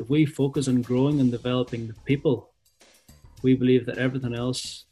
If 0.00 0.08
we 0.08 0.24
focus 0.24 0.66
on 0.66 0.80
growing 0.80 1.20
and 1.20 1.30
developing 1.30 1.86
the 1.86 1.92
people, 2.06 2.54
we 3.42 3.54
believe 3.54 3.84
that 3.84 3.98
everything 3.98 4.34
else 4.34 4.86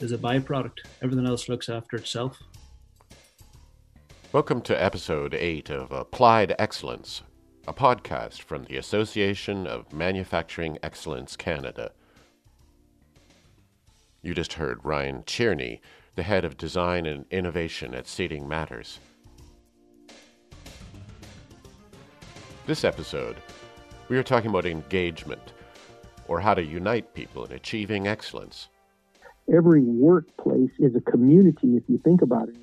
is 0.00 0.10
a 0.10 0.16
byproduct. 0.16 0.78
Everything 1.02 1.26
else 1.26 1.50
looks 1.50 1.68
after 1.68 1.98
itself. 1.98 2.42
Welcome 4.32 4.62
to 4.62 4.82
episode 4.82 5.34
8 5.34 5.68
of 5.68 5.92
Applied 5.92 6.54
Excellence, 6.58 7.20
a 7.68 7.74
podcast 7.74 8.40
from 8.40 8.64
the 8.64 8.78
Association 8.78 9.66
of 9.66 9.92
Manufacturing 9.92 10.78
Excellence 10.82 11.36
Canada. 11.36 11.92
You 14.22 14.32
just 14.32 14.54
heard 14.54 14.82
Ryan 14.82 15.24
Tierney, 15.24 15.82
the 16.14 16.22
head 16.22 16.46
of 16.46 16.56
design 16.56 17.04
and 17.04 17.26
innovation 17.30 17.94
at 17.94 18.06
Seating 18.06 18.48
Matters. 18.48 18.98
This 22.66 22.82
episode, 22.82 23.36
we 24.08 24.16
are 24.16 24.22
talking 24.22 24.50
about 24.50 24.66
engagement, 24.66 25.52
or 26.28 26.40
how 26.40 26.54
to 26.54 26.62
unite 26.62 27.14
people 27.14 27.44
in 27.44 27.52
achieving 27.52 28.06
excellence. 28.06 28.68
Every 29.52 29.82
workplace 29.82 30.70
is 30.78 30.94
a 30.94 31.00
community 31.00 31.76
if 31.76 31.82
you 31.88 31.98
think 32.02 32.22
about 32.22 32.48
it. 32.48 32.56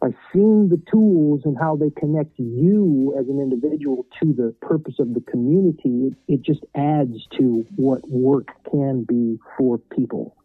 By 0.00 0.10
seeing 0.32 0.68
the 0.68 0.82
tools 0.90 1.42
and 1.44 1.56
how 1.56 1.76
they 1.76 1.90
connect 1.90 2.36
you 2.36 3.14
as 3.18 3.28
an 3.28 3.40
individual 3.40 4.04
to 4.20 4.32
the 4.32 4.52
purpose 4.60 4.98
of 4.98 5.14
the 5.14 5.20
community, 5.20 6.08
it, 6.08 6.14
it 6.26 6.42
just 6.42 6.64
adds 6.74 7.26
to 7.38 7.64
what 7.76 8.08
work 8.08 8.48
can 8.68 9.04
be 9.04 9.38
for 9.56 9.78
people. 9.78 10.36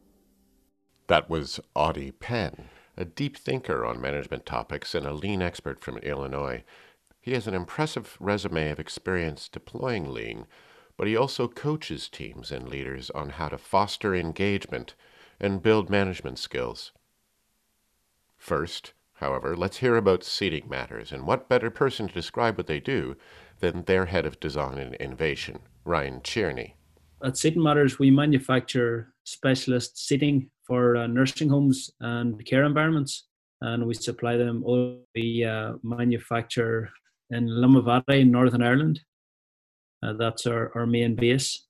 That 1.08 1.30
was 1.30 1.60
Audie 1.74 2.12
Penn, 2.12 2.66
a 2.96 3.06
deep 3.06 3.36
thinker 3.36 3.84
on 3.84 4.00
management 4.00 4.46
topics 4.46 4.94
and 4.94 5.08
a 5.08 5.14
lean 5.14 5.42
expert 5.42 5.80
from 5.80 5.98
Illinois. 6.00 6.64
He 7.28 7.34
has 7.34 7.46
an 7.46 7.54
impressive 7.54 8.16
resume 8.22 8.70
of 8.72 8.80
experience 8.80 9.50
deploying 9.50 10.14
lean, 10.14 10.46
but 10.96 11.08
he 11.08 11.18
also 11.18 11.50
coaches 11.50 12.08
teams 12.08 12.54
and 12.54 12.70
leaders 12.70 13.10
on 13.10 13.32
how 13.32 13.50
to 13.50 13.58
foster 13.58 14.16
engagement 14.16 14.96
and 15.38 15.62
build 15.62 15.90
management 15.90 16.40
skills. 16.40 16.94
First, 18.38 18.94
however, 19.16 19.58
let's 19.58 19.80
hear 19.80 19.98
about 19.98 20.24
seating 20.24 20.70
matters, 20.70 21.12
and 21.12 21.28
what 21.28 21.50
better 21.50 21.70
person 21.70 22.08
to 22.08 22.14
describe 22.14 22.56
what 22.56 22.68
they 22.68 22.80
do 22.80 23.18
than 23.60 23.84
their 23.84 24.06
head 24.06 24.26
of 24.26 24.40
design 24.40 24.78
and 24.78 24.96
innovation, 24.96 25.60
Ryan 25.84 26.22
Tierney. 26.22 26.78
At 27.22 27.36
Seating 27.36 27.62
Matters, 27.62 28.00
we 28.00 28.10
manufacture 28.10 29.14
specialist 29.26 29.98
seating 29.98 30.50
for 30.64 30.96
uh, 30.96 31.08
nursing 31.08 31.50
homes 31.50 31.92
and 32.00 32.46
care 32.46 32.64
environments, 32.64 33.28
and 33.60 33.86
we 33.86 33.96
supply 33.96 34.38
them. 34.38 34.64
All 34.64 35.02
we 35.14 35.44
uh, 35.44 35.74
manufacture 35.84 36.90
in 37.32 37.48
Limavady, 37.48 38.22
in 38.22 38.32
Northern 38.32 38.64
Ireland. 38.64 39.02
Uh, 40.04 40.14
that's 40.14 40.46
our, 40.46 40.72
our 40.76 40.86
main 40.86 41.16
base. 41.16 41.66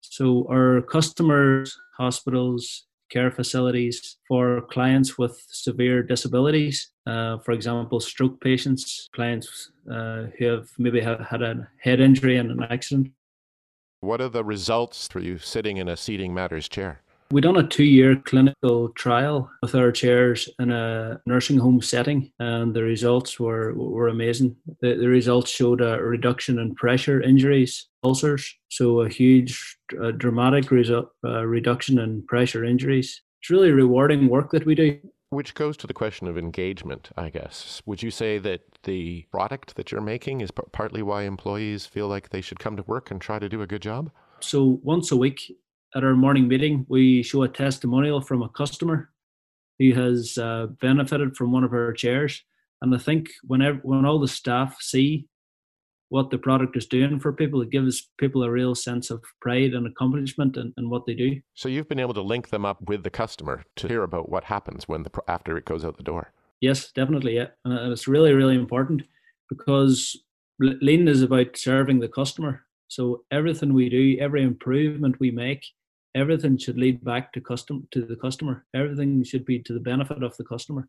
So 0.00 0.46
our 0.50 0.82
customers, 0.82 1.76
hospitals, 1.96 2.86
care 3.10 3.30
facilities 3.30 4.18
for 4.28 4.62
clients 4.70 5.18
with 5.18 5.42
severe 5.48 6.02
disabilities, 6.02 6.92
uh, 7.06 7.38
for 7.38 7.52
example, 7.52 8.00
stroke 8.00 8.40
patients, 8.40 9.08
clients 9.12 9.72
uh, 9.90 10.26
who 10.38 10.44
have 10.46 10.68
maybe 10.78 11.00
have 11.00 11.20
had 11.20 11.42
a 11.42 11.68
head 11.82 12.00
injury 12.00 12.36
and 12.36 12.50
an 12.50 12.62
accident. 12.70 13.08
What 14.00 14.20
are 14.20 14.28
the 14.28 14.44
results 14.44 15.08
for 15.08 15.20
you 15.20 15.38
sitting 15.38 15.76
in 15.76 15.88
a 15.88 15.96
Seating 15.96 16.32
Matters 16.32 16.68
chair? 16.68 17.02
We 17.32 17.40
done 17.40 17.58
a 17.58 17.66
two-year 17.66 18.16
clinical 18.24 18.88
trial 18.88 19.48
with 19.62 19.76
our 19.76 19.92
chairs 19.92 20.48
in 20.58 20.72
a 20.72 21.20
nursing 21.26 21.58
home 21.58 21.80
setting, 21.80 22.32
and 22.40 22.74
the 22.74 22.82
results 22.82 23.38
were 23.38 23.72
were 23.74 24.08
amazing. 24.08 24.56
The, 24.80 24.96
the 24.96 25.06
results 25.06 25.48
showed 25.48 25.80
a 25.80 26.02
reduction 26.02 26.58
in 26.58 26.74
pressure 26.74 27.22
injuries, 27.22 27.86
ulcers, 28.02 28.52
so 28.68 29.02
a 29.02 29.08
huge, 29.08 29.76
uh, 30.02 30.10
dramatic 30.10 30.72
result, 30.72 31.10
uh, 31.24 31.46
reduction 31.46 32.00
in 32.00 32.26
pressure 32.26 32.64
injuries. 32.64 33.22
It's 33.40 33.50
really 33.50 33.70
rewarding 33.70 34.28
work 34.28 34.50
that 34.50 34.66
we 34.66 34.74
do. 34.74 34.98
Which 35.28 35.54
goes 35.54 35.76
to 35.76 35.86
the 35.86 35.94
question 35.94 36.26
of 36.26 36.36
engagement, 36.36 37.10
I 37.16 37.30
guess. 37.30 37.80
Would 37.86 38.02
you 38.02 38.10
say 38.10 38.38
that 38.38 38.62
the 38.82 39.24
product 39.30 39.76
that 39.76 39.92
you're 39.92 40.00
making 40.00 40.40
is 40.40 40.50
p- 40.50 40.64
partly 40.72 41.02
why 41.02 41.22
employees 41.22 41.86
feel 41.86 42.08
like 42.08 42.30
they 42.30 42.40
should 42.40 42.58
come 42.58 42.76
to 42.76 42.82
work 42.82 43.12
and 43.12 43.20
try 43.20 43.38
to 43.38 43.48
do 43.48 43.62
a 43.62 43.68
good 43.68 43.82
job? 43.82 44.10
So 44.40 44.80
once 44.82 45.12
a 45.12 45.16
week, 45.16 45.40
at 45.94 46.04
our 46.04 46.14
morning 46.14 46.48
meeting, 46.48 46.86
we 46.88 47.22
show 47.22 47.42
a 47.42 47.48
testimonial 47.48 48.20
from 48.20 48.42
a 48.42 48.48
customer 48.48 49.10
who 49.78 49.92
has 49.92 50.36
uh, 50.38 50.66
benefited 50.80 51.36
from 51.36 51.52
one 51.52 51.64
of 51.64 51.72
our 51.72 51.92
chairs. 51.92 52.42
And 52.82 52.94
I 52.94 52.98
think 52.98 53.30
whenever 53.44 53.78
when 53.82 54.04
all 54.04 54.20
the 54.20 54.28
staff 54.28 54.76
see 54.80 55.26
what 56.10 56.30
the 56.30 56.38
product 56.38 56.76
is 56.76 56.86
doing 56.86 57.20
for 57.20 57.32
people, 57.32 57.62
it 57.62 57.70
gives 57.70 58.08
people 58.18 58.42
a 58.42 58.50
real 58.50 58.74
sense 58.74 59.10
of 59.10 59.22
pride 59.40 59.74
and 59.74 59.86
accomplishment 59.86 60.56
in, 60.56 60.72
in 60.76 60.90
what 60.90 61.06
they 61.06 61.14
do. 61.14 61.40
So 61.54 61.68
you've 61.68 61.88
been 61.88 62.00
able 62.00 62.14
to 62.14 62.22
link 62.22 62.50
them 62.50 62.64
up 62.64 62.78
with 62.82 63.04
the 63.04 63.10
customer 63.10 63.64
to 63.76 63.88
hear 63.88 64.02
about 64.02 64.28
what 64.28 64.44
happens 64.44 64.88
when 64.88 65.02
the 65.02 65.10
after 65.28 65.56
it 65.56 65.64
goes 65.64 65.84
out 65.84 65.96
the 65.96 66.02
door. 66.02 66.32
Yes, 66.60 66.90
definitely. 66.92 67.36
Yeah, 67.36 67.48
and 67.64 67.92
it's 67.92 68.08
really 68.08 68.32
really 68.32 68.56
important 68.56 69.02
because 69.48 70.16
lean 70.58 71.08
is 71.08 71.22
about 71.22 71.56
serving 71.56 72.00
the 72.00 72.08
customer. 72.08 72.64
So 72.88 73.22
everything 73.30 73.72
we 73.72 73.88
do, 73.88 74.18
every 74.20 74.42
improvement 74.42 75.20
we 75.20 75.30
make, 75.30 75.64
everything 76.14 76.58
should 76.58 76.78
lead 76.78 77.04
back 77.04 77.32
to 77.32 77.40
custom 77.40 77.86
to 77.90 78.04
the 78.04 78.16
customer. 78.16 78.64
Everything 78.74 79.22
should 79.24 79.44
be 79.44 79.58
to 79.60 79.72
the 79.72 79.80
benefit 79.80 80.22
of 80.22 80.36
the 80.36 80.44
customer. 80.44 80.88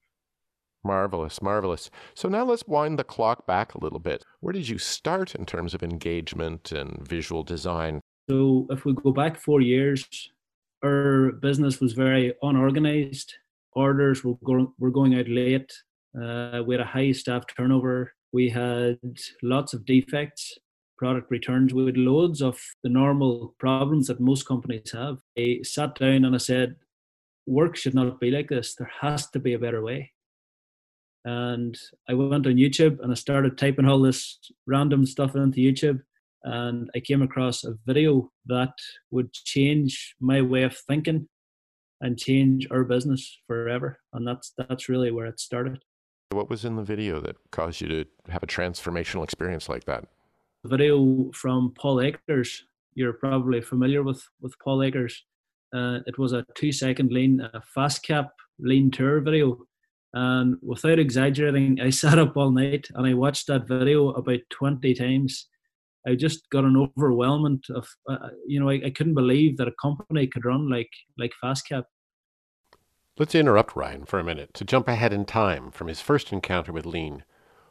Marvelous, 0.83 1.41
marvelous. 1.41 1.91
So 2.15 2.27
now 2.27 2.43
let's 2.43 2.65
wind 2.67 2.97
the 2.97 3.03
clock 3.03 3.45
back 3.45 3.75
a 3.75 3.79
little 3.79 3.99
bit. 3.99 4.25
Where 4.39 4.53
did 4.53 4.67
you 4.67 4.79
start 4.79 5.35
in 5.35 5.45
terms 5.45 5.73
of 5.73 5.83
engagement 5.83 6.71
and 6.71 7.07
visual 7.07 7.43
design? 7.43 8.01
So 8.29 8.65
if 8.71 8.83
we 8.85 8.93
go 8.93 9.11
back 9.11 9.37
four 9.37 9.61
years, 9.61 10.07
our 10.83 11.33
business 11.33 11.79
was 11.79 11.93
very 11.93 12.33
unorganized. 12.41 13.35
Orders 13.73 14.23
were, 14.23 14.35
go- 14.43 14.73
were 14.79 14.89
going 14.89 15.13
out 15.15 15.29
late. 15.29 15.71
Uh, 16.19 16.63
we 16.65 16.73
had 16.73 16.81
a 16.81 16.85
high 16.85 17.11
staff 17.11 17.43
turnover. 17.55 18.13
We 18.33 18.49
had 18.49 18.97
lots 19.43 19.73
of 19.73 19.85
defects 19.85 20.57
product 21.01 21.31
returns 21.31 21.73
with 21.73 21.97
loads 21.97 22.43
of 22.43 22.61
the 22.83 22.89
normal 22.89 23.55
problems 23.57 24.05
that 24.05 24.19
most 24.19 24.45
companies 24.45 24.91
have. 24.91 25.17
I 25.35 25.61
sat 25.63 25.95
down 25.95 26.25
and 26.25 26.35
I 26.35 26.37
said, 26.37 26.75
work 27.47 27.75
should 27.75 27.95
not 27.95 28.19
be 28.19 28.29
like 28.29 28.49
this. 28.49 28.75
There 28.75 28.91
has 29.01 29.27
to 29.31 29.39
be 29.39 29.55
a 29.55 29.59
better 29.59 29.81
way. 29.81 30.11
And 31.25 31.75
I 32.07 32.13
went 32.13 32.45
on 32.45 32.53
YouTube 32.53 32.99
and 32.99 33.11
I 33.11 33.15
started 33.15 33.57
typing 33.57 33.87
all 33.87 33.99
this 33.99 34.37
random 34.67 35.07
stuff 35.07 35.35
into 35.35 35.59
YouTube. 35.59 36.01
And 36.43 36.91
I 36.95 36.99
came 36.99 37.23
across 37.23 37.63
a 37.63 37.79
video 37.87 38.31
that 38.45 38.73
would 39.09 39.33
change 39.33 40.13
my 40.19 40.43
way 40.43 40.61
of 40.61 40.77
thinking 40.87 41.27
and 41.99 42.15
change 42.15 42.67
our 42.69 42.83
business 42.83 43.39
forever. 43.47 43.99
And 44.13 44.27
that's 44.27 44.53
that's 44.55 44.87
really 44.87 45.09
where 45.09 45.25
it 45.25 45.39
started. 45.39 45.83
What 46.29 46.51
was 46.51 46.63
in 46.63 46.75
the 46.75 46.83
video 46.83 47.19
that 47.21 47.37
caused 47.51 47.81
you 47.81 47.87
to 47.87 48.05
have 48.29 48.43
a 48.43 48.47
transformational 48.47 49.23
experience 49.23 49.67
like 49.67 49.85
that? 49.85 50.05
Video 50.65 51.31
from 51.33 51.73
Paul 51.75 52.01
Akers. 52.01 52.65
You're 52.93 53.13
probably 53.13 53.61
familiar 53.61 54.03
with 54.03 54.23
with 54.41 54.53
Paul 54.59 54.83
Akers. 54.83 55.23
Uh, 55.73 55.99
it 56.05 56.17
was 56.19 56.33
a 56.33 56.45
two 56.55 56.71
second 56.71 57.11
lean, 57.11 57.41
a 57.41 57.63
FastCap 57.75 58.29
lean 58.59 58.91
tour 58.91 59.21
video. 59.21 59.57
And 60.13 60.57
without 60.61 60.99
exaggerating, 60.99 61.79
I 61.81 61.89
sat 62.01 62.19
up 62.19 62.37
all 62.37 62.51
night 62.51 62.87
and 62.93 63.07
I 63.07 63.13
watched 63.13 63.47
that 63.47 63.67
video 63.67 64.09
about 64.09 64.41
20 64.49 64.93
times. 64.93 65.47
I 66.05 66.15
just 66.15 66.49
got 66.49 66.63
an 66.63 66.75
overwhelmment 66.75 67.69
of, 67.69 67.87
uh, 68.09 68.29
you 68.45 68.59
know, 68.59 68.69
I, 68.69 68.81
I 68.85 68.89
couldn't 68.89 69.13
believe 69.13 69.57
that 69.57 69.67
a 69.67 69.73
company 69.81 70.27
could 70.27 70.45
run 70.45 70.69
like 70.69 70.91
like 71.17 71.31
FastCap. 71.43 71.85
Let's 73.17 73.35
interrupt 73.35 73.75
Ryan 73.75 74.05
for 74.05 74.19
a 74.19 74.23
minute 74.23 74.53
to 74.55 74.65
jump 74.65 74.87
ahead 74.87 75.13
in 75.13 75.25
time 75.25 75.71
from 75.71 75.87
his 75.87 76.01
first 76.01 76.31
encounter 76.31 76.71
with 76.71 76.85
Lean. 76.85 77.23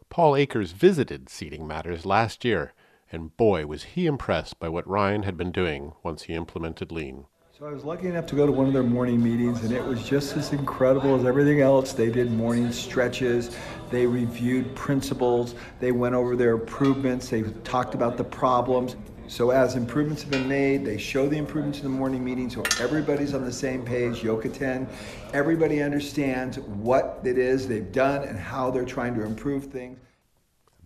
Paul 0.08 0.34
Akers 0.34 0.72
visited 0.72 1.28
Seating 1.28 1.66
Matters 1.66 2.04
last 2.04 2.44
year 2.44 2.72
and 3.12 3.36
boy, 3.36 3.66
was 3.66 3.82
he 3.82 4.06
impressed 4.06 4.58
by 4.58 4.68
what 4.68 4.86
Ryan 4.88 5.24
had 5.24 5.36
been 5.36 5.52
doing 5.52 5.92
once 6.02 6.22
he 6.22 6.34
implemented 6.34 6.92
Lean. 6.92 7.26
So 7.58 7.66
I 7.66 7.72
was 7.72 7.84
lucky 7.84 8.08
enough 8.08 8.24
to 8.26 8.36
go 8.36 8.46
to 8.46 8.52
one 8.52 8.68
of 8.68 8.72
their 8.72 8.82
morning 8.82 9.22
meetings, 9.22 9.64
and 9.64 9.72
it 9.72 9.84
was 9.84 10.02
just 10.02 10.34
as 10.36 10.52
incredible 10.52 11.14
as 11.16 11.26
everything 11.26 11.60
else. 11.60 11.92
They 11.92 12.10
did 12.10 12.32
morning 12.32 12.72
stretches, 12.72 13.54
they 13.90 14.06
reviewed 14.06 14.74
principles, 14.74 15.54
they 15.78 15.92
went 15.92 16.14
over 16.14 16.36
their 16.36 16.52
improvements, 16.52 17.28
they 17.28 17.42
talked 17.64 17.94
about 17.94 18.16
the 18.16 18.24
problems. 18.24 18.96
So 19.26 19.50
as 19.50 19.76
improvements 19.76 20.22
have 20.22 20.30
been 20.30 20.48
made, 20.48 20.84
they 20.84 20.96
show 20.96 21.28
the 21.28 21.36
improvements 21.36 21.78
in 21.78 21.84
the 21.84 21.90
morning 21.90 22.24
meeting 22.24 22.48
so 22.48 22.62
everybody's 22.80 23.34
on 23.34 23.44
the 23.44 23.52
same 23.52 23.84
page, 23.84 24.22
10. 24.22 24.88
Everybody 25.34 25.82
understands 25.82 26.58
what 26.58 27.20
it 27.24 27.36
is 27.36 27.68
they've 27.68 27.92
done 27.92 28.24
and 28.24 28.38
how 28.38 28.70
they're 28.70 28.84
trying 28.84 29.14
to 29.16 29.24
improve 29.24 29.66
things. 29.66 29.98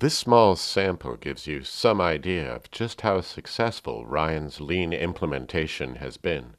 This 0.04 0.18
small 0.18 0.54
sample 0.54 1.16
gives 1.16 1.46
you 1.46 1.64
some 1.64 1.98
idea 1.98 2.54
of 2.54 2.70
just 2.70 3.00
how 3.00 3.22
successful 3.22 4.04
Ryan's 4.04 4.60
lean 4.60 4.92
implementation 4.92 5.94
has 5.94 6.18
been. 6.18 6.56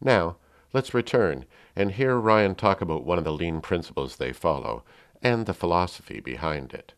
Now, 0.00 0.38
let's 0.72 0.94
return 0.94 1.44
and 1.76 1.92
hear 1.92 2.16
Ryan 2.16 2.54
talk 2.54 2.80
about 2.80 3.04
one 3.04 3.18
of 3.18 3.24
the 3.24 3.32
lean 3.34 3.60
principles 3.60 4.16
they 4.16 4.32
follow 4.32 4.84
and 5.20 5.44
the 5.44 5.52
philosophy 5.52 6.18
behind 6.18 6.72
it. 6.72 6.94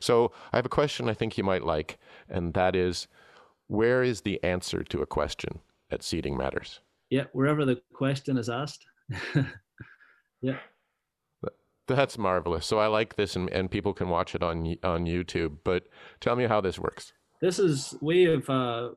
So 0.00 0.32
I 0.50 0.56
have 0.56 0.64
a 0.64 0.70
question 0.70 1.10
I 1.10 1.12
think 1.12 1.36
you 1.36 1.44
might 1.44 1.62
like, 1.62 1.98
and 2.26 2.54
that 2.54 2.74
is 2.74 3.06
where 3.66 4.02
is 4.02 4.22
the 4.22 4.42
answer 4.42 4.82
to 4.82 5.02
a 5.02 5.06
question 5.06 5.60
at 5.90 6.02
Seating 6.02 6.38
Matters? 6.38 6.80
Yeah, 7.10 7.24
wherever 7.34 7.66
the 7.66 7.82
question 7.92 8.38
is 8.38 8.48
asked. 8.48 8.86
yeah. 10.40 10.56
That's 11.86 12.16
marvelous. 12.16 12.66
So 12.66 12.78
I 12.78 12.86
like 12.86 13.16
this, 13.16 13.36
and, 13.36 13.50
and 13.50 13.70
people 13.70 13.92
can 13.92 14.08
watch 14.08 14.34
it 14.34 14.42
on 14.42 14.76
on 14.82 15.04
YouTube. 15.04 15.58
But 15.64 15.84
tell 16.20 16.36
me 16.36 16.46
how 16.46 16.60
this 16.60 16.78
works. 16.78 17.12
This 17.40 17.58
is 17.58 17.94
we 18.00 18.22
have 18.24 18.48
uh, 18.48 18.90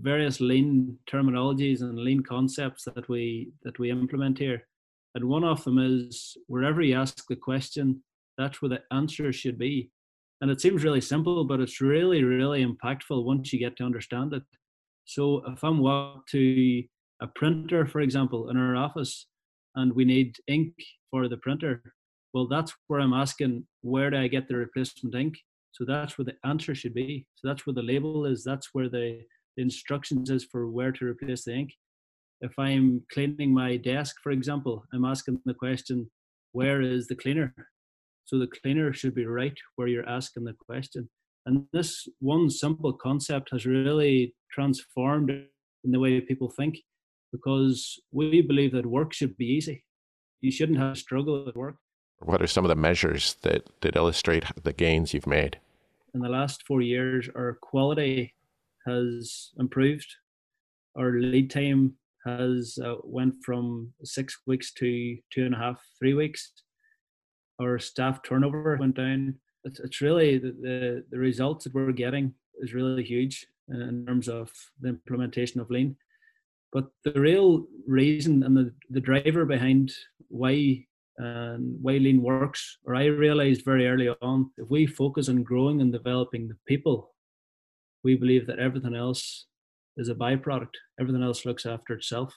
various 0.00 0.40
lean 0.40 0.98
terminologies 1.10 1.82
and 1.82 1.98
lean 1.98 2.22
concepts 2.22 2.84
that 2.84 3.08
we 3.08 3.52
that 3.62 3.78
we 3.78 3.90
implement 3.90 4.38
here, 4.38 4.66
and 5.14 5.24
one 5.24 5.44
of 5.44 5.62
them 5.64 5.78
is 5.78 6.36
wherever 6.46 6.80
you 6.80 6.96
ask 6.96 7.26
the 7.28 7.36
question, 7.36 8.02
that's 8.38 8.62
where 8.62 8.70
the 8.70 8.82
answer 8.90 9.32
should 9.32 9.58
be. 9.58 9.90
And 10.40 10.50
it 10.50 10.60
seems 10.60 10.84
really 10.84 11.00
simple, 11.00 11.44
but 11.44 11.60
it's 11.60 11.80
really 11.80 12.24
really 12.24 12.64
impactful 12.64 13.24
once 13.24 13.52
you 13.52 13.58
get 13.58 13.76
to 13.76 13.84
understand 13.84 14.32
it. 14.32 14.42
So 15.04 15.42
if 15.48 15.62
I'm 15.62 15.80
walk 15.80 16.26
to 16.28 16.82
a 17.20 17.26
printer, 17.26 17.86
for 17.86 18.00
example, 18.00 18.48
in 18.48 18.56
our 18.56 18.76
office, 18.76 19.26
and 19.74 19.92
we 19.92 20.04
need 20.04 20.36
ink 20.46 20.72
for 21.10 21.28
the 21.28 21.36
printer, 21.36 21.82
well, 22.34 22.48
that's 22.48 22.74
where 22.88 23.00
I'm 23.00 23.14
asking, 23.14 23.66
where 23.82 24.10
do 24.10 24.18
I 24.18 24.26
get 24.26 24.48
the 24.48 24.56
replacement 24.56 25.14
ink? 25.14 25.36
So 25.72 25.84
that's 25.84 26.18
where 26.18 26.24
the 26.24 26.36
answer 26.44 26.74
should 26.74 26.94
be. 26.94 27.26
So 27.36 27.48
that's 27.48 27.66
where 27.66 27.74
the 27.74 27.82
label 27.82 28.26
is. 28.26 28.44
That's 28.44 28.68
where 28.72 28.88
the, 28.88 29.22
instructions 29.56 30.30
is 30.30 30.44
for 30.44 30.68
where 30.68 30.90
to 30.90 31.06
replace 31.06 31.44
the 31.44 31.54
ink. 31.54 31.70
If 32.40 32.58
I'm 32.58 33.02
cleaning 33.12 33.54
my 33.54 33.76
desk, 33.76 34.16
for 34.22 34.32
example, 34.32 34.84
I'm 34.92 35.04
asking 35.04 35.40
the 35.44 35.54
question, 35.54 36.10
where 36.50 36.82
is 36.82 37.06
the 37.06 37.14
cleaner? 37.14 37.54
So 38.24 38.38
the 38.38 38.48
cleaner 38.48 38.92
should 38.92 39.14
be 39.14 39.26
right 39.26 39.56
where 39.76 39.88
you're 39.88 40.08
asking 40.08 40.44
the 40.44 40.54
question. 40.54 41.08
And 41.46 41.66
this 41.72 42.08
one 42.18 42.50
simple 42.50 42.92
concept 42.92 43.50
has 43.52 43.66
really 43.66 44.34
transformed 44.50 45.30
in 45.30 45.90
the 45.92 46.00
way 46.00 46.20
people 46.20 46.50
think 46.50 46.78
because 47.32 48.00
we 48.12 48.40
believe 48.40 48.72
that 48.72 48.86
work 48.86 49.12
should 49.12 49.36
be 49.36 49.46
easy. 49.46 49.84
You 50.40 50.50
shouldn't 50.50 50.78
have 50.78 50.98
struggle 50.98 51.48
at 51.48 51.56
work. 51.56 51.76
What 52.24 52.40
are 52.40 52.46
some 52.46 52.64
of 52.64 52.70
the 52.70 52.74
measures 52.74 53.36
that, 53.42 53.68
that 53.82 53.96
illustrate 53.96 54.44
the 54.62 54.72
gains 54.72 55.12
you've 55.12 55.26
made? 55.26 55.58
In 56.14 56.20
the 56.20 56.28
last 56.30 56.62
four 56.66 56.80
years, 56.80 57.28
our 57.34 57.58
quality 57.60 58.34
has 58.86 59.50
improved. 59.58 60.06
Our 60.96 61.20
lead 61.20 61.50
time 61.50 61.94
has 62.24 62.78
uh, 62.82 62.94
went 63.02 63.34
from 63.44 63.92
six 64.04 64.38
weeks 64.46 64.72
to 64.74 65.18
two 65.30 65.44
and 65.44 65.54
a 65.54 65.58
half, 65.58 65.82
three 65.98 66.14
weeks. 66.14 66.50
Our 67.60 67.78
staff 67.78 68.22
turnover 68.22 68.76
went 68.80 68.96
down. 68.96 69.34
It's, 69.64 69.80
it's 69.80 70.00
really 70.00 70.38
the, 70.38 70.56
the, 70.60 71.04
the 71.10 71.18
results 71.18 71.64
that 71.64 71.74
we're 71.74 71.92
getting 71.92 72.32
is 72.62 72.72
really 72.72 73.04
huge 73.04 73.46
in 73.68 74.06
terms 74.06 74.28
of 74.28 74.50
the 74.80 74.88
implementation 74.88 75.60
of 75.60 75.70
lean. 75.70 75.96
But 76.72 76.86
the 77.04 77.20
real 77.20 77.66
reason 77.86 78.42
and 78.42 78.56
the, 78.56 78.72
the 78.88 79.00
driver 79.00 79.44
behind 79.44 79.92
why 80.28 80.86
and 81.18 81.78
lean 81.82 82.22
works, 82.22 82.78
or 82.84 82.94
I 82.94 83.06
realized 83.06 83.64
very 83.64 83.86
early 83.86 84.08
on, 84.08 84.50
if 84.56 84.68
we 84.68 84.86
focus 84.86 85.28
on 85.28 85.42
growing 85.42 85.80
and 85.80 85.92
developing 85.92 86.48
the 86.48 86.56
people, 86.66 87.14
we 88.02 88.16
believe 88.16 88.46
that 88.46 88.58
everything 88.58 88.94
else 88.94 89.46
is 89.96 90.08
a 90.08 90.14
byproduct. 90.14 90.74
Everything 91.00 91.22
else 91.22 91.46
looks 91.46 91.66
after 91.66 91.94
itself. 91.94 92.34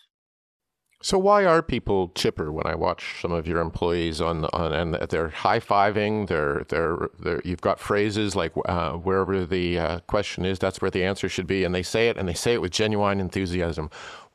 So 1.02 1.20
why 1.20 1.46
are 1.46 1.62
people 1.62 2.12
chipper 2.16 2.52
when 2.52 2.66
I 2.66 2.74
watch 2.74 3.22
some 3.22 3.32
of 3.32 3.48
your 3.48 3.62
employees 3.62 4.20
on 4.20 4.46
on 4.46 4.74
and 4.74 4.96
they're 5.10 5.30
high 5.30 5.60
fiving? 5.60 6.28
They're 6.28 6.66
they're 6.70 7.10
they're 7.20 7.42
you've 7.46 7.62
got 7.62 7.80
phrases 7.80 8.36
like 8.36 8.54
uh, 8.66 8.94
wherever 8.94 9.46
the 9.46 9.78
uh, 9.78 10.00
question 10.02 10.44
is, 10.44 10.58
that's 10.58 10.82
where 10.82 10.90
the 10.90 11.04
answer 11.04 11.30
should 11.30 11.46
be, 11.46 11.64
and 11.64 11.76
they 11.76 11.84
say 11.84 12.10
it 12.10 12.18
and 12.18 12.28
they 12.28 12.34
say 12.34 12.54
it 12.54 12.62
with 12.62 12.72
genuine 12.72 13.20
enthusiasm. 13.20 13.92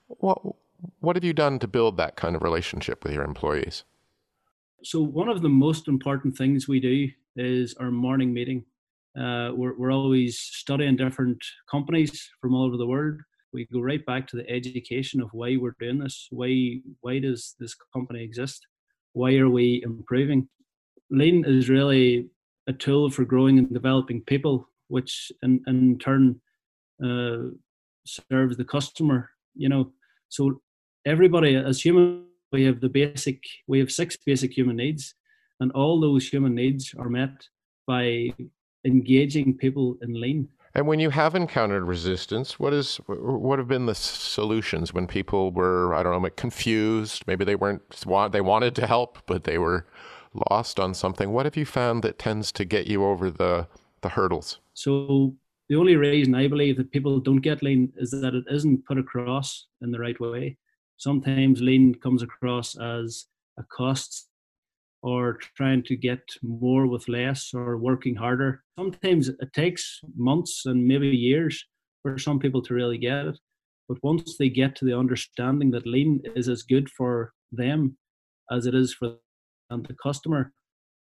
What 0.06 0.40
what 1.00 1.16
have 1.16 1.24
you 1.24 1.32
done 1.32 1.58
to 1.58 1.66
build 1.66 1.96
that 1.96 2.14
kind 2.14 2.36
of 2.36 2.42
relationship 2.42 3.02
with 3.02 3.12
your 3.12 3.24
employees? 3.24 3.82
So 4.84 5.00
one 5.00 5.28
of 5.28 5.42
the 5.42 5.48
most 5.48 5.86
important 5.86 6.36
things 6.36 6.66
we 6.66 6.80
do 6.80 7.08
is 7.36 7.74
our 7.74 7.92
morning 7.92 8.32
meeting. 8.32 8.64
Uh, 9.16 9.50
we're, 9.54 9.76
we're 9.78 9.92
always 9.92 10.38
studying 10.38 10.96
different 10.96 11.38
companies 11.70 12.28
from 12.40 12.54
all 12.54 12.64
over 12.64 12.76
the 12.76 12.86
world. 12.86 13.20
We 13.52 13.68
go 13.72 13.80
right 13.80 14.04
back 14.04 14.26
to 14.28 14.36
the 14.36 14.48
education 14.50 15.20
of 15.20 15.28
why 15.32 15.56
we're 15.56 15.76
doing 15.78 15.98
this. 15.98 16.26
Why 16.30 16.80
why 17.02 17.18
does 17.18 17.54
this 17.60 17.76
company 17.92 18.24
exist? 18.24 18.66
Why 19.12 19.36
are 19.36 19.50
we 19.50 19.82
improving? 19.84 20.48
Lean 21.10 21.44
is 21.46 21.68
really 21.68 22.30
a 22.66 22.72
tool 22.72 23.10
for 23.10 23.24
growing 23.24 23.58
and 23.58 23.72
developing 23.72 24.22
people, 24.22 24.66
which 24.88 25.30
in, 25.42 25.60
in 25.66 25.98
turn 25.98 26.40
uh, 27.04 27.50
serves 28.06 28.56
the 28.56 28.64
customer. 28.64 29.30
You 29.54 29.68
know, 29.68 29.92
so 30.28 30.62
everybody 31.04 31.54
as 31.54 31.82
human 31.82 32.24
we 32.52 32.64
have 32.64 32.80
the 32.80 32.88
basic 32.88 33.42
we 33.66 33.78
have 33.78 33.90
six 33.90 34.16
basic 34.16 34.56
human 34.56 34.76
needs 34.76 35.14
and 35.60 35.72
all 35.72 36.00
those 36.00 36.28
human 36.28 36.54
needs 36.54 36.94
are 36.98 37.08
met 37.08 37.48
by 37.86 38.32
engaging 38.84 39.56
people 39.56 39.96
in 40.02 40.20
lean. 40.20 40.48
And 40.74 40.86
when 40.86 40.98
you 40.98 41.10
have 41.10 41.34
encountered 41.34 41.84
resistance 41.84 42.58
what 42.58 42.72
is 42.72 42.96
what 43.06 43.58
have 43.58 43.68
been 43.68 43.86
the 43.86 43.94
solutions? 43.94 44.92
When 44.92 45.06
people 45.06 45.50
were 45.52 45.94
i 45.94 46.02
don't 46.02 46.22
know 46.22 46.30
confused 46.30 47.24
maybe 47.26 47.44
they 47.44 47.56
weren't 47.56 47.82
they 48.32 48.40
wanted 48.40 48.74
to 48.76 48.86
help 48.86 49.18
but 49.26 49.44
they 49.44 49.58
were 49.58 49.86
lost 50.50 50.80
on 50.80 50.94
something. 50.94 51.30
What 51.32 51.46
have 51.46 51.56
you 51.56 51.66
found 51.66 52.02
that 52.04 52.18
tends 52.18 52.52
to 52.52 52.64
get 52.64 52.86
you 52.86 53.04
over 53.04 53.30
the 53.30 53.66
the 54.00 54.10
hurdles? 54.10 54.60
So 54.74 55.34
the 55.68 55.76
only 55.76 55.96
reason 55.96 56.34
i 56.34 56.46
believe 56.48 56.76
that 56.76 56.90
people 56.90 57.18
don't 57.20 57.40
get 57.40 57.62
lean 57.62 57.92
is 57.96 58.10
that 58.10 58.34
it 58.34 58.44
isn't 58.50 58.84
put 58.84 58.98
across 58.98 59.68
in 59.80 59.90
the 59.90 59.98
right 59.98 60.18
way 60.20 60.56
sometimes 60.96 61.60
lean 61.60 61.94
comes 61.94 62.22
across 62.22 62.76
as 62.78 63.26
a 63.58 63.64
cost 63.64 64.28
or 65.02 65.38
trying 65.56 65.82
to 65.82 65.96
get 65.96 66.20
more 66.42 66.86
with 66.86 67.08
less 67.08 67.50
or 67.54 67.76
working 67.76 68.14
harder. 68.14 68.62
Sometimes 68.78 69.28
it 69.28 69.52
takes 69.52 70.00
months 70.16 70.62
and 70.64 70.86
maybe 70.86 71.08
years 71.08 71.64
for 72.02 72.18
some 72.18 72.38
people 72.38 72.62
to 72.62 72.74
really 72.74 72.98
get 72.98 73.26
it. 73.26 73.38
But 73.88 73.98
once 74.02 74.36
they 74.38 74.48
get 74.48 74.76
to 74.76 74.84
the 74.84 74.96
understanding 74.96 75.70
that 75.72 75.86
lean 75.86 76.22
is 76.36 76.48
as 76.48 76.62
good 76.62 76.88
for 76.88 77.32
them 77.50 77.96
as 78.50 78.66
it 78.66 78.74
is 78.74 78.94
for 78.94 79.16
the 79.70 79.96
customer, 80.02 80.52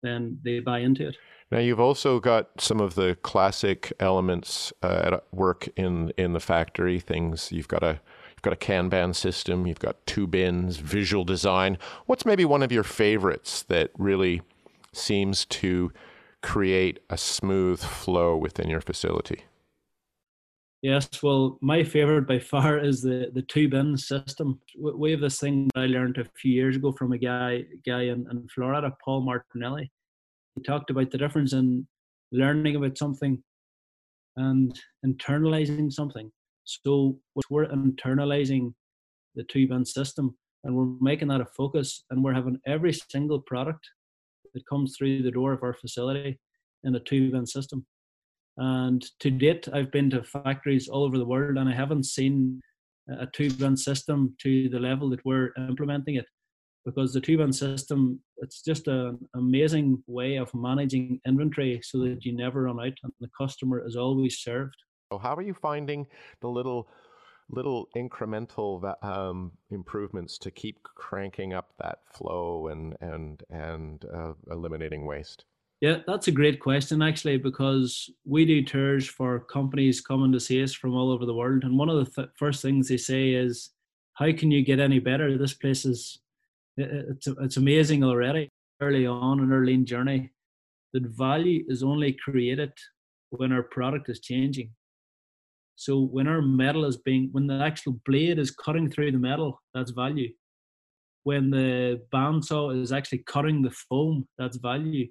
then 0.03 0.39
they 0.45 0.61
buy 0.61 0.79
into 0.79 1.09
it. 1.09 1.17
Now 1.51 1.59
you've 1.59 1.81
also 1.81 2.21
got 2.21 2.61
some 2.61 2.81
of 2.81 2.95
the 2.95 3.17
classic 3.23 3.93
elements 3.99 4.73
uh, 4.83 5.11
at 5.13 5.25
work 5.33 5.69
in 5.77 6.13
in 6.17 6.33
the 6.33 6.41
factory. 6.41 7.01
Things 7.01 7.51
you've 7.51 7.69
got 7.69 7.83
a 7.83 8.01
You've 8.41 8.59
got 8.59 8.65
a 8.65 8.73
Kanban 8.73 9.15
system, 9.15 9.67
you've 9.67 9.81
got 9.81 10.07
two 10.07 10.27
bins, 10.27 10.79
visual 10.79 11.25
design. 11.25 11.77
What's 12.07 12.25
maybe 12.25 12.47
one 12.47 12.63
of 12.63 12.73
your 12.73 12.85
favorites 12.85 13.65
that 13.65 13.91
really 13.99 14.41
seems 14.95 15.45
to 15.45 15.93
create 16.41 17.01
a 17.11 17.19
smooth 17.19 17.81
flow 17.81 18.39
within 18.39 18.71
your 18.71 18.81
facility? 18.81 19.43
Yes, 20.81 21.23
well, 21.23 21.59
my 21.61 21.85
favorite 21.85 22.27
by 22.27 22.39
far 22.39 22.79
is 22.79 23.03
the 23.03 23.31
the 23.35 23.43
two 23.43 23.69
bin 23.69 23.99
system. 23.99 24.59
We 24.81 25.11
have 25.11 25.21
this 25.21 25.39
thing 25.39 25.69
that 25.75 25.83
I 25.83 25.87
learned 25.87 26.17
a 26.17 26.25
few 26.35 26.51
years 26.51 26.77
ago 26.77 26.93
from 26.93 27.13
a 27.13 27.19
guy 27.19 27.65
guy 27.87 28.05
in, 28.05 28.27
in 28.31 28.49
Florida, 28.49 28.97
Paul 29.05 29.21
Martinelli. 29.21 29.93
He 30.55 30.63
talked 30.63 30.89
about 30.89 31.11
the 31.11 31.19
difference 31.19 31.53
in 31.53 31.87
learning 32.33 32.77
about 32.77 32.97
something 32.97 33.43
and 34.39 34.81
internalizing 35.05 35.93
something. 35.93 36.33
So 36.85 37.19
we're 37.49 37.67
internalizing 37.67 38.75
the 39.35 39.45
two 39.45 39.67
bin 39.67 39.85
system 39.85 40.37
and 40.65 40.75
we're 40.75 40.87
making 41.01 41.29
that 41.29 41.41
a 41.41 41.47
focus 41.47 42.05
and 42.11 42.23
we're 42.23 42.35
having 42.35 42.61
every 42.67 42.93
single 42.93 43.41
product 43.41 43.87
that 44.55 44.67
comes 44.67 44.97
through 44.97 45.23
the 45.23 45.31
door 45.31 45.53
of 45.53 45.63
our 45.63 45.75
facility 45.75 46.39
in 46.85 46.95
a 46.95 47.01
two 47.01 47.31
bin 47.31 47.47
system. 47.47 47.87
And 48.57 49.05
to 49.21 49.31
date, 49.31 49.69
I've 49.73 49.91
been 49.91 50.11
to 50.11 50.23
factories 50.23 50.89
all 50.89 51.05
over 51.05 51.19
the 51.19 51.25
world 51.25 51.57
and 51.57 51.69
I 51.69 51.75
haven't 51.75 52.05
seen 52.05 52.61
a 53.09 53.27
two 53.27 53.51
bin 53.51 53.77
system 53.77 54.37
to 54.43 54.69
the 54.69 54.79
level 54.79 55.11
that 55.11 55.25
we're 55.25 55.53
implementing 55.57 56.17
it 56.17 56.27
because 56.85 57.13
the 57.13 57.21
two 57.21 57.37
bin 57.37 57.53
system 57.53 58.21
it's 58.39 58.63
just 58.63 58.89
an 58.89 59.19
amazing 59.35 60.03
way 60.07 60.37
of 60.37 60.55
managing 60.55 61.21
inventory 61.27 61.81
so 61.83 61.99
that 61.99 62.25
you 62.25 62.35
never 62.35 62.63
run 62.63 62.81
out 62.81 62.93
and 63.03 63.13
the 63.21 63.29
customer 63.37 63.85
is 63.87 63.97
always 63.97 64.39
served 64.39 64.77
how 65.19 65.35
are 65.35 65.43
you 65.43 65.55
finding 65.55 66.07
the 66.41 66.49
little 66.49 66.89
little 67.53 67.89
incremental 67.97 68.95
um, 69.05 69.51
improvements 69.71 70.39
to 70.39 70.53
keep 70.53 70.83
cranking 70.85 71.53
up 71.53 71.73
that 71.79 71.99
flow 72.07 72.69
and 72.69 72.97
and 73.01 73.43
and 73.51 74.05
uh, 74.15 74.33
eliminating 74.51 75.07
waste? 75.07 75.45
Yeah, 75.81 75.99
that's 76.07 76.29
a 76.29 76.33
great 76.33 76.61
question 76.61 77.01
actually 77.01 77.39
because 77.39 78.11
we 78.27 78.45
do 78.45 78.63
tours 78.63 79.07
for 79.09 79.41
companies 79.41 80.01
coming 80.01 80.31
to 80.33 80.41
see 80.41 80.63
us 80.63 80.75
from 80.75 80.95
all 80.95 81.11
over 81.11 81.27
the 81.27 81.35
world, 81.35 81.65
and 81.65 81.77
one 81.77 81.89
of 81.89 82.05
the 82.05 82.11
th- 82.11 82.29
first 82.37 82.63
things 82.63 82.89
they 82.89 82.99
say 82.99 83.31
is, 83.31 83.71
"How 84.15 84.33
can 84.33 84.51
you 84.51 84.63
get 84.65 84.79
any 84.79 84.99
better? 84.99 85.37
This 85.37 85.55
place 85.55 85.85
is 85.85 86.19
it's 86.77 87.27
it's 87.27 87.57
amazing 87.57 88.05
already." 88.05 88.49
Early 88.83 89.07
on 89.07 89.41
in 89.41 89.53
our 89.53 89.65
lean 89.65 89.85
journey, 89.85 90.31
that 90.95 91.03
value 91.03 91.65
is 91.69 91.83
only 91.83 92.15
created 92.15 92.73
when 93.29 93.53
our 93.53 93.63
product 93.63 94.09
is 94.09 94.21
changing. 94.21 94.71
So 95.81 95.99
when 95.99 96.29
our 96.29 96.43
metal 96.43 96.85
is 96.85 96.99
being, 96.99 97.31
when 97.33 97.47
the 97.47 97.55
actual 97.55 97.99
blade 98.05 98.39
is 98.39 98.51
cutting 98.51 98.91
through 98.91 99.13
the 99.13 99.19
metal, 99.19 99.63
that's 99.73 99.93
value. 99.93 100.31
When 101.23 101.49
the 101.49 102.03
bandsaw 102.13 102.79
is 102.83 102.93
actually 102.93 103.25
cutting 103.27 103.63
the 103.63 103.71
foam, 103.71 104.29
that's 104.37 104.59
value. 104.59 105.09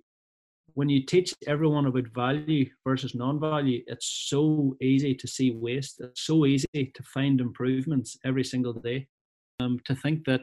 When 0.76 0.88
you 0.88 1.08
teach 1.08 1.34
everyone 1.48 1.88
about 1.88 2.14
value 2.14 2.70
versus 2.86 3.16
non-value, 3.16 3.82
it's 3.88 4.28
so 4.30 4.78
easy 4.80 5.16
to 5.16 5.28
see 5.28 5.50
waste. 5.50 6.02
It's 6.02 6.22
so 6.22 6.46
easy 6.46 6.68
to 6.74 7.04
find 7.16 7.42
improvements 7.42 8.16
every 8.24 8.44
single 8.44 8.74
day. 8.74 9.08
Um, 9.60 9.80
to 9.86 9.96
think 9.96 10.24
that 10.26 10.42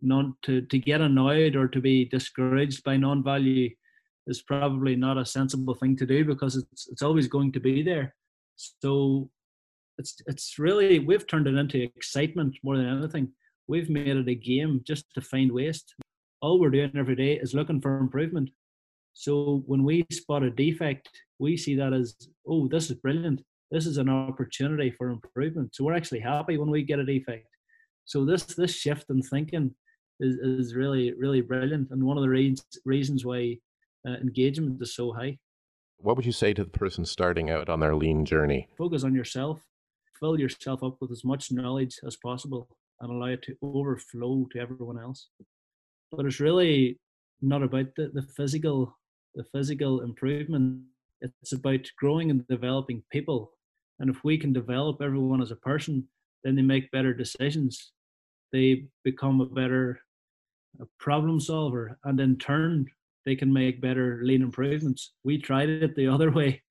not 0.00 0.26
to, 0.42 0.60
to 0.60 0.78
get 0.78 1.00
annoyed 1.00 1.56
or 1.56 1.66
to 1.66 1.80
be 1.80 2.04
discouraged 2.04 2.84
by 2.84 2.96
non-value 2.96 3.70
is 4.28 4.42
probably 4.42 4.94
not 4.94 5.18
a 5.18 5.26
sensible 5.26 5.74
thing 5.74 5.96
to 5.96 6.06
do 6.06 6.24
because 6.24 6.54
it's 6.54 6.86
it's 6.86 7.02
always 7.02 7.26
going 7.26 7.50
to 7.50 7.58
be 7.58 7.82
there. 7.82 8.14
So 8.56 9.28
it's 10.00 10.14
it's 10.26 10.58
really 10.58 10.98
we've 10.98 11.26
turned 11.26 11.46
it 11.46 11.54
into 11.54 11.82
excitement 11.82 12.56
more 12.64 12.76
than 12.76 12.86
anything. 12.86 13.26
We've 13.68 13.90
made 13.90 14.16
it 14.16 14.28
a 14.28 14.34
game 14.34 14.80
just 14.90 15.04
to 15.14 15.20
find 15.20 15.52
waste. 15.52 15.94
All 16.42 16.58
we're 16.58 16.70
doing 16.70 16.92
every 16.96 17.14
day 17.14 17.34
is 17.34 17.54
looking 17.54 17.80
for 17.80 17.98
improvement. 17.98 18.48
So 19.12 19.62
when 19.66 19.84
we 19.84 20.06
spot 20.10 20.42
a 20.42 20.50
defect, 20.50 21.08
we 21.38 21.56
see 21.56 21.74
that 21.76 21.92
as, 21.92 22.16
oh, 22.48 22.68
this 22.68 22.90
is 22.90 22.96
brilliant. 22.96 23.42
This 23.70 23.86
is 23.86 23.98
an 23.98 24.08
opportunity 24.08 24.90
for 24.90 25.10
improvement. 25.10 25.74
So 25.74 25.84
we're 25.84 25.94
actually 25.94 26.20
happy 26.20 26.56
when 26.56 26.70
we 26.70 26.82
get 26.82 26.98
a 26.98 27.04
defect. 27.04 27.46
So 28.06 28.24
this 28.24 28.42
this 28.44 28.74
shift 28.74 29.06
in 29.10 29.22
thinking 29.22 29.74
is, 30.18 30.34
is 30.36 30.74
really 30.74 31.12
really 31.12 31.42
brilliant, 31.42 31.90
and 31.90 32.02
one 32.02 32.16
of 32.16 32.22
the 32.22 32.28
reasons 32.28 32.64
reasons 32.84 33.24
why 33.24 33.58
uh, 34.08 34.16
engagement 34.26 34.82
is 34.82 34.94
so 34.94 35.12
high. 35.12 35.38
What 35.98 36.16
would 36.16 36.26
you 36.26 36.32
say 36.32 36.54
to 36.54 36.64
the 36.64 36.70
person 36.70 37.04
starting 37.04 37.50
out 37.50 37.68
on 37.68 37.80
their 37.80 37.94
lean 37.94 38.24
journey? 38.24 38.68
Focus 38.78 39.04
on 39.04 39.14
yourself. 39.14 39.60
Fill 40.20 40.38
yourself 40.38 40.82
up 40.82 40.98
with 41.00 41.10
as 41.10 41.24
much 41.24 41.50
knowledge 41.50 41.98
as 42.06 42.16
possible 42.16 42.68
and 43.00 43.10
allow 43.10 43.28
it 43.32 43.42
to 43.42 43.56
overflow 43.62 44.46
to 44.52 44.58
everyone 44.60 44.98
else. 44.98 45.28
But 46.12 46.26
it's 46.26 46.40
really 46.40 46.98
not 47.40 47.62
about 47.62 47.94
the, 47.96 48.10
the 48.12 48.22
physical 48.22 48.96
the 49.34 49.44
physical 49.44 50.00
improvement. 50.00 50.82
It's 51.20 51.52
about 51.52 51.86
growing 51.96 52.30
and 52.30 52.46
developing 52.48 53.02
people. 53.12 53.52
And 54.00 54.10
if 54.10 54.24
we 54.24 54.36
can 54.38 54.52
develop 54.52 55.00
everyone 55.00 55.40
as 55.40 55.50
a 55.50 55.56
person, 55.56 56.08
then 56.42 56.56
they 56.56 56.62
make 56.62 56.90
better 56.90 57.14
decisions. 57.14 57.92
They 58.52 58.86
become 59.04 59.40
a 59.40 59.46
better 59.46 60.00
problem 60.98 61.40
solver, 61.40 61.98
and 62.04 62.18
in 62.20 62.38
turn, 62.38 62.86
they 63.26 63.36
can 63.36 63.52
make 63.52 63.80
better 63.80 64.20
lean 64.22 64.42
improvements. 64.42 65.12
We 65.24 65.38
tried 65.38 65.68
it 65.68 65.94
the 65.94 66.08
other 66.08 66.30
way, 66.38 66.62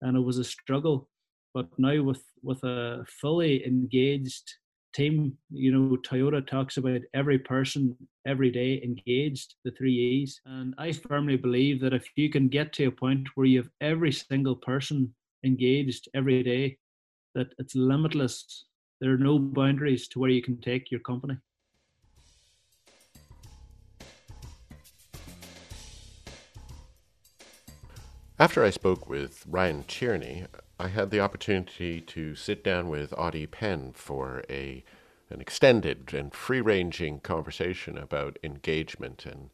and 0.00 0.16
it 0.16 0.20
was 0.20 0.38
a 0.38 0.44
struggle. 0.44 1.08
But 1.52 1.66
now 1.78 2.02
with 2.02 2.22
with 2.42 2.62
a 2.64 3.04
fully 3.20 3.66
engaged 3.66 4.54
team, 4.94 5.36
you 5.50 5.72
know, 5.72 5.96
Toyota 5.96 6.46
talks 6.46 6.76
about 6.76 7.00
every 7.14 7.38
person 7.38 7.96
every 8.26 8.50
day 8.50 8.80
engaged, 8.82 9.54
the 9.64 9.70
three 9.72 9.94
E's. 9.94 10.40
And 10.46 10.74
I 10.78 10.92
firmly 10.92 11.36
believe 11.36 11.80
that 11.80 11.92
if 11.92 12.06
you 12.16 12.30
can 12.30 12.48
get 12.48 12.72
to 12.74 12.86
a 12.86 12.90
point 12.90 13.28
where 13.34 13.46
you 13.46 13.58
have 13.58 13.70
every 13.80 14.12
single 14.12 14.56
person 14.56 15.14
engaged 15.44 16.08
every 16.14 16.42
day, 16.42 16.78
that 17.34 17.48
it's 17.58 17.74
limitless. 17.74 18.66
There 19.00 19.12
are 19.12 19.18
no 19.18 19.38
boundaries 19.38 20.08
to 20.08 20.18
where 20.18 20.30
you 20.30 20.42
can 20.42 20.60
take 20.60 20.90
your 20.90 21.00
company. 21.00 21.36
After 28.38 28.64
I 28.64 28.70
spoke 28.70 29.08
with 29.08 29.44
Ryan 29.46 29.84
Tierney, 29.84 30.46
I 30.80 30.88
had 30.88 31.10
the 31.10 31.20
opportunity 31.20 32.00
to 32.00 32.34
sit 32.34 32.64
down 32.64 32.88
with 32.88 33.12
Audie 33.18 33.46
Penn 33.46 33.92
for 33.94 34.42
a 34.48 34.82
an 35.28 35.38
extended 35.38 36.14
and 36.14 36.32
free-ranging 36.32 37.20
conversation 37.20 37.98
about 37.98 38.38
engagement 38.42 39.26
and 39.26 39.50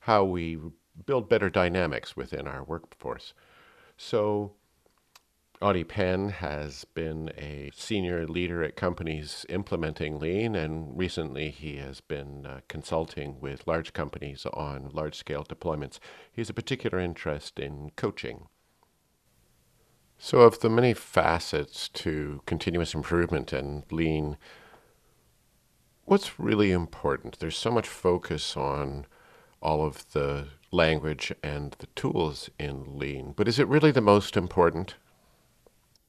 how 0.00 0.22
we 0.24 0.58
build 1.06 1.30
better 1.30 1.48
dynamics 1.48 2.14
within 2.14 2.46
our 2.46 2.62
workforce. 2.62 3.32
So 3.96 4.52
Audie 5.62 5.82
Penn 5.82 6.28
has 6.28 6.84
been 6.84 7.30
a 7.38 7.70
senior 7.74 8.26
leader 8.26 8.62
at 8.62 8.76
companies 8.76 9.46
implementing 9.48 10.18
lean, 10.18 10.54
and 10.54 10.96
recently 10.96 11.48
he 11.48 11.76
has 11.76 12.02
been 12.02 12.44
uh, 12.44 12.60
consulting 12.68 13.40
with 13.40 13.66
large 13.66 13.94
companies 13.94 14.44
on 14.52 14.90
large 14.92 15.14
scale 15.14 15.42
deployments. 15.42 15.98
He 16.30 16.42
has 16.42 16.50
a 16.50 16.54
particular 16.54 17.00
interest 17.00 17.58
in 17.58 17.92
coaching. 17.96 18.48
So, 20.18 20.40
of 20.40 20.60
the 20.60 20.70
many 20.70 20.94
facets 20.94 21.88
to 21.90 22.40
continuous 22.46 22.94
improvement 22.94 23.52
and 23.52 23.84
lean, 23.90 24.36
what's 26.04 26.40
really 26.40 26.72
important? 26.72 27.38
There's 27.38 27.56
so 27.56 27.70
much 27.70 27.88
focus 27.88 28.56
on 28.56 29.06
all 29.60 29.84
of 29.84 30.10
the 30.12 30.48
language 30.72 31.32
and 31.42 31.76
the 31.78 31.86
tools 31.94 32.50
in 32.58 32.98
lean, 32.98 33.34
but 33.36 33.48
is 33.48 33.58
it 33.58 33.68
really 33.68 33.90
the 33.90 34.00
most 34.00 34.36
important? 34.36 34.94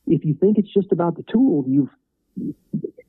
if 0.07 0.23
you 0.23 0.33
think 0.33 0.57
it's 0.57 0.73
just 0.73 0.91
about 0.91 1.15
the 1.17 1.23
tool, 1.31 1.65
you've 1.67 1.89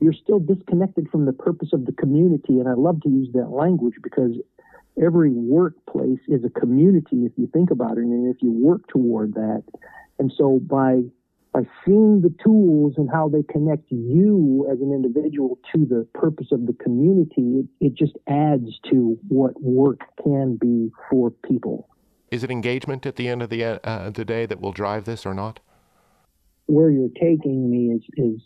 you're 0.00 0.12
still 0.12 0.38
disconnected 0.38 1.08
from 1.10 1.26
the 1.26 1.32
purpose 1.32 1.70
of 1.72 1.84
the 1.84 1.92
community. 1.92 2.60
And 2.60 2.68
I 2.68 2.74
love 2.74 3.00
to 3.02 3.08
use 3.08 3.28
that 3.34 3.50
language 3.50 3.94
because 4.02 4.32
every 5.02 5.32
workplace 5.32 6.20
is 6.28 6.44
a 6.44 6.60
community 6.60 7.24
if 7.24 7.32
you 7.36 7.48
think 7.52 7.70
about 7.70 7.98
it 7.98 8.04
and 8.04 8.32
if 8.34 8.40
you 8.42 8.52
work 8.52 8.86
toward 8.88 9.34
that. 9.34 9.64
And 10.18 10.32
so 10.36 10.60
by 10.60 11.02
by 11.52 11.62
seeing 11.84 12.20
the 12.20 12.34
tools 12.44 12.94
and 12.98 13.08
how 13.10 13.28
they 13.28 13.42
connect 13.42 13.90
you 13.90 14.68
as 14.70 14.80
an 14.80 14.92
individual 14.92 15.58
to 15.74 15.86
the 15.86 16.06
purpose 16.12 16.48
of 16.52 16.66
the 16.66 16.74
community, 16.74 17.60
it, 17.60 17.66
it 17.80 17.94
just 17.94 18.12
adds 18.28 18.78
to 18.90 19.18
what 19.28 19.60
work 19.62 20.00
can 20.22 20.56
be 20.56 20.90
for 21.10 21.30
people. 21.30 21.88
Is 22.30 22.44
it 22.44 22.50
engagement 22.50 23.06
at 23.06 23.16
the 23.16 23.28
end 23.28 23.42
of 23.42 23.48
the, 23.48 23.64
uh, 23.64 24.10
the 24.10 24.26
day 24.26 24.44
that 24.44 24.60
will 24.60 24.72
drive 24.72 25.04
this 25.04 25.24
or 25.24 25.32
not? 25.32 25.60
where 26.68 26.90
you're 26.90 27.08
taking 27.08 27.70
me 27.70 27.96
is, 27.96 28.02
is 28.18 28.40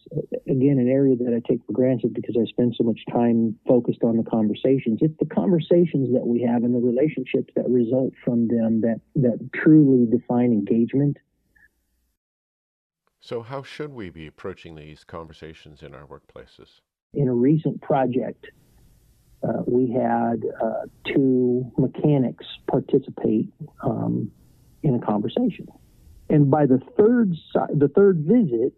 again 0.47 0.79
an 0.79 0.89
area 0.89 1.17
that 1.17 1.35
I 1.35 1.43
take 1.47 1.59
for 1.67 1.73
granted 1.73 2.15
because 2.15 2.37
I 2.41 2.45
spend 2.49 2.77
so 2.79 2.85
much 2.85 3.01
time 3.11 3.59
focused 3.67 4.05
on 4.05 4.17
the 4.17 4.23
conversations. 4.23 5.01
It's 5.03 5.19
the 5.19 5.27
conversations 5.27 6.13
that 6.15 6.25
we 6.25 6.41
have 6.43 6.63
and 6.63 6.73
the 6.73 6.79
relationships 6.79 7.53
that 7.57 7.69
result 7.69 8.13
from 8.25 8.47
them 8.47 8.81
that 8.83 9.01
that 9.17 9.51
truly 9.53 10.07
define 10.07 10.53
engagement. 10.53 11.17
So, 13.23 13.41
how 13.41 13.63
should 13.63 13.93
we 13.93 14.11
be 14.11 14.27
approaching 14.27 14.75
these 14.75 15.05
conversations 15.05 15.83
in 15.83 15.95
our 15.95 16.07
workplaces? 16.07 16.81
In 17.15 17.29
a 17.29 17.35
recent 17.35 17.81
project, 17.81 18.47
uh, 19.43 19.63
we 19.67 19.93
had 19.93 20.43
uh, 20.61 20.87
two 21.07 21.71
mechanics 21.79 22.45
participate 22.69 23.49
um, 23.83 24.31
in 24.83 24.97
a 24.97 24.99
conversation 24.99 25.69
and 26.33 26.51
by 26.51 26.65
the 26.65 26.81
third 26.97 27.35
the 27.75 27.89
third 27.89 28.21
visit, 28.21 28.73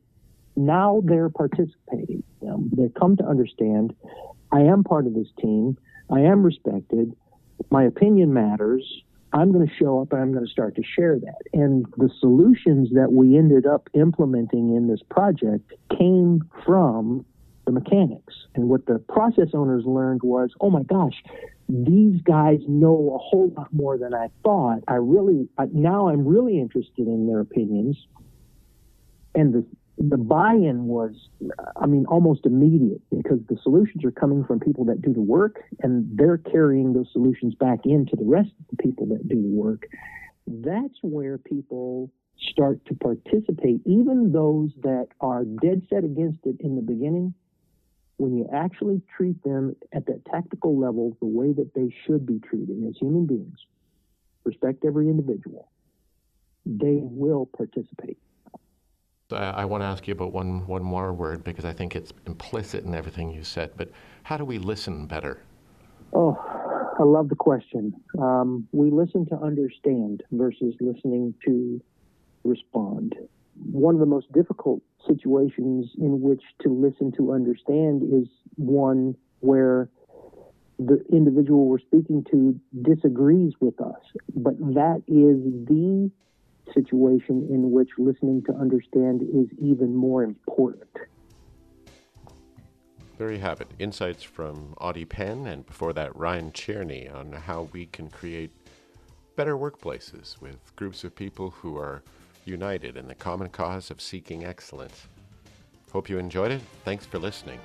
now 0.57 1.03
they're 1.05 1.31
participating. 1.31 2.25
Um, 2.47 2.69
they 2.77 2.89
come 2.99 3.17
to 3.19 3.25
understand, 3.25 3.95
I 4.53 4.63
am 4.63 4.83
part 4.83 5.07
of 5.07 5.15
this 5.15 5.29
team. 5.41 5.79
I 6.11 6.21
am 6.21 6.43
respected. 6.43 7.15
My 7.71 7.85
opinion 7.85 8.35
matters. 8.35 8.85
I'm 9.35 9.53
going 9.53 9.67
to 9.67 9.75
show 9.75 10.01
up 10.01 10.13
and 10.13 10.23
I'm 10.23 10.33
going 10.33 10.47
to 10.47 10.51
start 10.51 10.77
to 10.77 10.83
share 10.83 11.19
that. 11.19 11.43
And 11.53 11.85
the 11.97 12.09
solutions 12.21 12.91
that 12.95 13.13
we 13.13 13.37
ended 13.37 13.67
up 13.67 13.89
implementing 13.93 14.77
in 14.77 14.87
this 14.87 15.01
project 15.11 15.73
came 15.91 16.41
from 16.65 17.27
the 17.67 17.73
mechanics. 17.73 18.35
And 18.55 18.69
what 18.69 18.87
the 18.87 19.01
process 19.01 19.49
owners 19.53 19.85
learned 19.85 20.23
was, 20.23 20.51
oh 20.61 20.71
my 20.71 20.85
gosh, 20.85 21.21
these 21.69 22.21
guys 22.23 22.61
know 22.69 23.13
a 23.15 23.19
whole 23.19 23.53
lot 23.57 23.73
more 23.73 23.99
than 23.99 24.15
I 24.15 24.29
thought. 24.45 24.81
I 24.87 24.95
really 24.95 25.49
now 25.73 26.09
I'm 26.09 26.27
really 26.27 26.61
interested 26.61 27.07
in 27.09 27.27
their 27.27 27.41
opinions, 27.41 27.97
and 29.35 29.55
the 29.55 29.65
the 29.99 30.17
buy-in 30.17 30.85
was, 30.87 31.29
I 31.77 31.87
mean, 31.87 32.05
almost 32.07 32.47
immediate 32.47 33.01
because 33.11 33.39
the 33.49 33.57
solutions 33.63 34.05
are 34.05 34.11
coming 34.11 34.45
from 34.45 34.61
people 34.61 34.85
that 34.87 35.01
do 35.01 35.13
the 35.13 35.23
work, 35.23 35.63
and 35.81 36.07
they're 36.17 36.39
carrying 36.39 36.93
those 36.93 37.07
solutions 37.13 37.55
back 37.55 37.81
into 37.85 38.17
the 38.17 38.25
rest 38.25 38.51
of 38.59 38.77
the 38.77 38.83
people 38.83 39.07
that 39.07 39.29
do 39.29 39.41
the 39.41 39.49
work. 39.49 39.87
That's 40.47 40.99
where 41.03 41.39
people 41.39 42.11
start 42.39 42.85
to 42.87 42.95
participate, 42.95 43.81
even 43.87 44.33
those 44.33 44.71
that 44.83 45.09
are 45.21 45.45
dead 45.45 45.83
set 45.89 46.05
against 46.05 46.41
it 46.45 46.57
in 46.61 46.77
the 46.77 46.83
beginning 46.83 47.35
when 48.17 48.37
you 48.37 48.49
actually 48.53 49.03
treat 49.17 49.43
them 49.43 49.75
at 49.93 50.07
that 50.07 50.25
tactical 50.27 50.79
level 50.79 51.17
the 51.21 51.27
way 51.27 51.53
that 51.53 51.75
they 51.75 51.93
should 52.07 52.25
be 52.27 52.39
treated 52.41 52.85
as 52.89 52.95
human 53.01 53.27
beings, 53.27 53.59
respect 54.45 54.85
every 54.85 55.09
individual, 55.09 55.71
they 56.65 57.01
will 57.01 57.47
participate. 57.57 58.19
I 59.33 59.65
want 59.65 59.83
to 59.83 59.87
ask 59.87 60.07
you 60.07 60.13
about 60.13 60.33
one, 60.33 60.67
one 60.67 60.83
more 60.83 61.13
word 61.13 61.45
because 61.45 61.65
I 61.65 61.73
think 61.73 61.97
it's 61.97 62.13
implicit 62.27 62.85
in 62.85 62.95
everything 62.95 63.31
you 63.31 63.43
said, 63.43 63.71
but 63.77 63.91
how 64.25 64.37
do 64.37 64.45
we 64.45 64.59
listen 64.59 65.07
better? 65.07 65.41
Oh, 66.13 66.37
I 66.99 67.03
love 67.03 67.31
the 67.31 67.35
question. 67.35 67.95
Um, 68.19 68.69
we 68.73 68.91
listen 68.91 69.27
to 69.27 69.37
understand 69.37 70.23
versus 70.31 70.75
listening 70.81 71.35
to 71.47 71.83
respond. 72.45 73.15
One 73.73 73.95
of 73.95 74.01
the 74.01 74.07
most 74.07 74.31
difficult 74.33 74.83
situations 75.09 75.91
in 75.99 76.21
which 76.21 76.43
to 76.63 76.69
listen 76.69 77.11
to 77.17 77.33
understand 77.33 78.03
is 78.03 78.29
one 78.57 79.17
where 79.41 79.89
the 80.79 81.03
individual 81.11 81.67
we're 81.67 81.79
speaking 81.79 82.25
to 82.31 82.61
disagrees 82.83 83.55
with 83.61 83.81
us. 83.81 84.01
But 84.35 84.59
that 84.59 85.03
is 85.07 85.67
the 85.67 86.11
situation 86.73 87.49
in 87.51 87.71
which 87.71 87.91
listening 87.99 88.43
to 88.45 88.55
understand 88.55 89.23
is 89.23 89.47
even 89.61 89.95
more 89.95 90.23
important. 90.23 90.89
There 93.19 93.31
you 93.31 93.39
have 93.39 93.61
it. 93.61 93.69
Insights 93.79 94.25
from 94.25 94.75
Audie 94.79 95.05
Penn 95.05 95.47
and 95.47 95.65
before 95.65 95.93
that 95.93 96.17
Ryan 96.17 96.51
Tierney 96.51 97.09
on 97.09 97.33
how 97.33 97.69
we 97.73 97.87
can 97.87 98.11
create 98.11 98.51
better 99.37 99.57
workplaces 99.57 100.41
with 100.41 100.75
groups 100.77 101.05
of 101.05 101.15
people 101.15 101.51
who 101.51 101.77
are 101.77 102.03
united 102.45 102.97
in 102.97 103.07
the 103.07 103.15
common 103.15 103.49
cause 103.49 103.91
of 103.91 104.01
seeking 104.01 104.45
excellence. 104.45 105.07
Hope 105.93 106.09
you 106.09 106.19
enjoyed 106.19 106.51
it. 106.51 106.61
Thanks 106.85 107.07
for 107.07 107.19
listening. 107.19 107.61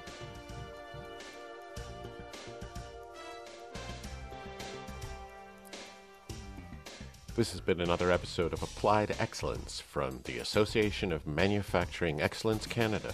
This 7.40 7.54
has 7.54 7.62
been 7.62 7.80
another 7.80 8.12
episode 8.12 8.52
of 8.52 8.62
Applied 8.62 9.16
Excellence 9.18 9.80
from 9.80 10.20
the 10.26 10.40
Association 10.40 11.14
of 11.14 11.26
Manufacturing 11.26 12.20
Excellence 12.20 12.66
Canada. 12.68 13.14